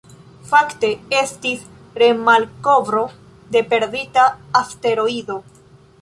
[0.51, 1.67] Fakte, estis
[2.03, 3.03] re-malkovro
[3.57, 4.25] de perdita
[4.63, 5.39] asteroido.